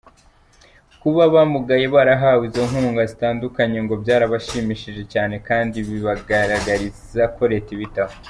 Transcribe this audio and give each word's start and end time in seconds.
Kuba 1.01 1.19
abamugaye 1.29 1.85
barahawe 1.95 2.43
izo 2.49 2.61
nkunga 2.69 3.03
zitandukanye 3.11 3.79
ngo 3.85 3.93
byarabashimishije 4.03 5.01
cyane, 5.13 5.35
kandi 5.47 5.77
bibagaragariza 5.87 7.23
ko 7.37 7.43
Leta 7.53 7.71
ibitaho. 7.77 8.15